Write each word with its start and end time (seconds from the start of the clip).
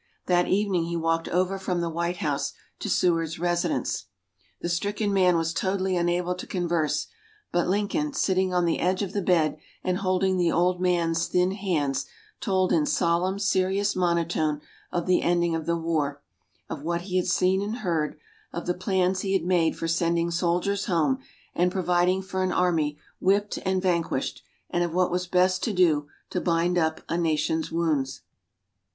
That 0.25 0.47
evening 0.47 0.85
he 0.85 0.95
walked 0.97 1.27
over 1.27 1.59
from 1.59 1.79
the 1.79 1.87
White 1.91 2.17
House 2.25 2.53
to 2.79 2.89
Seward's 2.89 3.37
residence. 3.37 4.05
The 4.59 4.67
stricken 4.67 5.13
man 5.13 5.37
was 5.37 5.53
totally 5.53 5.95
unable 5.95 6.33
to 6.33 6.47
converse, 6.47 7.05
but 7.51 7.67
Lincoln, 7.67 8.11
sitting 8.13 8.51
on 8.51 8.65
the 8.65 8.79
edge 8.79 9.03
of 9.03 9.13
the 9.13 9.21
bed 9.21 9.57
and 9.83 9.99
holding 9.99 10.37
the 10.37 10.51
old 10.51 10.81
man's 10.81 11.27
thin 11.27 11.51
hands, 11.51 12.07
told 12.39 12.73
in 12.73 12.87
solemn, 12.87 13.37
serious 13.37 13.95
monotone 13.95 14.61
of 14.91 15.05
the 15.05 15.21
ending 15.21 15.53
of 15.53 15.67
the 15.67 15.77
war; 15.77 16.23
of 16.67 16.81
what 16.81 17.01
he 17.01 17.17
had 17.17 17.27
seen 17.27 17.61
and 17.61 17.77
heard; 17.85 18.17
of 18.51 18.65
the 18.65 18.73
plans 18.73 19.19
he 19.21 19.33
had 19.33 19.43
made 19.45 19.77
for 19.77 19.87
sending 19.87 20.31
soldiers 20.31 20.85
home 20.85 21.19
and 21.53 21.71
providing 21.71 22.23
for 22.23 22.41
an 22.41 22.51
army 22.51 22.97
whipped 23.19 23.59
and 23.65 23.83
vanquished, 23.83 24.41
and 24.71 24.83
of 24.83 24.95
what 24.95 25.11
was 25.11 25.27
best 25.27 25.61
to 25.63 25.71
do 25.71 26.07
to 26.31 26.41
bind 26.41 26.75
up 26.75 27.01
a 27.07 27.19
nation's 27.19 27.71
wounds. 27.71 28.21